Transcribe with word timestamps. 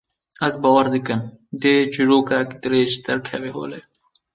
Ez 0.47 0.55
bawer 0.63 0.87
dikim, 0.93 1.21
dê 1.61 1.73
çîrokek 1.93 2.49
dirêj 2.61 2.93
derkeve 3.05 3.49
holê 3.57 3.79